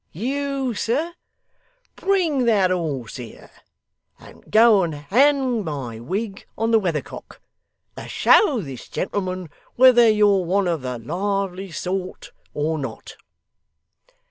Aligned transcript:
You, 0.13 0.73
sir! 0.73 1.13
Bring 1.95 2.45
that 2.45 2.71
horse 2.71 3.17
here, 3.17 3.51
and 4.17 4.43
go 4.51 4.81
and 4.81 4.95
hang 4.95 5.63
my 5.63 5.99
wig 5.99 6.47
on 6.57 6.71
the 6.71 6.79
weathercock, 6.79 7.39
to 7.95 8.07
show 8.07 8.61
this 8.61 8.87
gentleman 8.89 9.51
whether 9.75 10.09
you're 10.09 10.43
one 10.43 10.67
of 10.67 10.81
the 10.81 10.97
lively 10.97 11.69
sort 11.69 12.31
or 12.55 12.79
not. 12.79 13.15